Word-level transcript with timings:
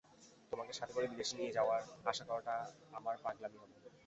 তোমাকে 0.51 0.71
সাথে 0.73 0.91
করে 0.93 1.07
বিদেশে 1.07 1.35
নিয়ে 1.39 1.55
যাওয়ার 1.57 1.81
আশা 2.05 2.23
করাটা 2.29 2.55
আমার 2.97 3.15
পাগলামি 3.23 3.57
হবে। 3.61 3.75